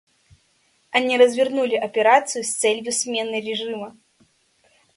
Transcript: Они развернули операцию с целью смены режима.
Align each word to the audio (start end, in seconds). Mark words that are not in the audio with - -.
Они 0.89 1.15
развернули 1.15 1.75
операцию 1.75 2.43
с 2.43 2.55
целью 2.55 2.91
смены 2.91 3.39
режима. 3.39 3.95